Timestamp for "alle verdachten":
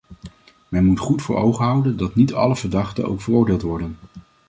2.33-3.07